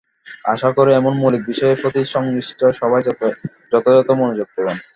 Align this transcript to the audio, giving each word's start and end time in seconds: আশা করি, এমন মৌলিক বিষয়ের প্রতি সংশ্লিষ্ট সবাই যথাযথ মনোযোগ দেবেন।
আশা 0.45 0.69
করি, 0.77 0.91
এমন 0.93 1.13
মৌলিক 1.21 1.43
বিষয়ের 1.49 1.79
প্রতি 1.81 2.01
সংশ্লিষ্ট 2.13 2.59
সবাই 2.79 3.01
যথাযথ 3.71 4.07
মনোযোগ 4.19 4.47
দেবেন। 4.55 4.77